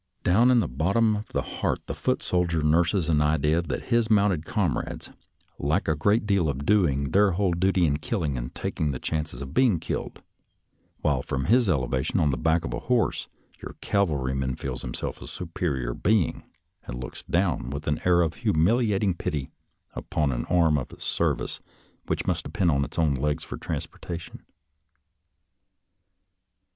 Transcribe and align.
Down 0.23 0.49
in 0.49 0.57
the 0.57 0.67
bottom 0.67 1.15
of 1.17 1.27
his 1.29 1.59
heart 1.59 1.85
the 1.85 1.93
foot 1.93 2.23
soldier 2.23 2.63
nurses 2.63 3.07
an 3.07 3.21
idea 3.21 3.61
that 3.61 3.89
his 3.93 4.09
mounted 4.09 4.47
comrades 4.47 5.11
lack 5.59 5.87
a 5.87 5.93
great 5.93 6.25
deal 6.25 6.49
of 6.49 6.65
doing 6.65 7.11
their 7.11 7.33
whole 7.33 7.51
duty 7.53 7.85
in 7.85 7.97
killing 7.97 8.35
and 8.35 8.55
taking 8.55 8.89
the 8.89 8.99
chances 8.99 9.43
of 9.43 9.53
being 9.53 9.79
killed, 9.79 10.23
while 11.01 11.21
from 11.21 11.45
his 11.45 11.69
elevation 11.69 12.19
on 12.19 12.31
the 12.31 12.37
back 12.37 12.65
of 12.65 12.73
a 12.73 12.79
horse 12.79 13.27
your 13.61 13.75
cavalryman 13.79 14.55
feels 14.55 14.81
himself 14.81 15.21
a 15.21 15.27
superior 15.27 15.93
being, 15.93 16.45
and 16.87 16.99
looks 16.99 17.21
down 17.29 17.69
with 17.69 17.85
an 17.85 18.01
air 18.03 18.21
of 18.23 18.33
humiliating 18.37 19.13
pity 19.13 19.51
upon 19.93 20.31
an 20.31 20.45
arm 20.45 20.79
of 20.79 20.87
the 20.87 20.99
service 20.99 21.61
which 22.07 22.25
must 22.25 22.43
depend 22.43 22.71
on 22.71 22.83
its 22.83 22.97
own 22.97 23.13
legs 23.13 23.43
for 23.43 23.55
transpor 23.55 23.99
tation. 23.99 24.39